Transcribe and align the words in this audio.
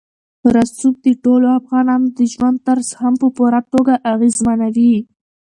رسوب 0.55 0.95
د 1.05 1.07
ټولو 1.23 1.47
افغانانو 1.59 2.07
د 2.17 2.19
ژوند 2.33 2.57
طرز 2.67 2.89
هم 3.01 3.13
په 3.21 3.27
پوره 3.37 3.59
توګه 3.73 3.93
اغېزمنوي. 4.13 4.95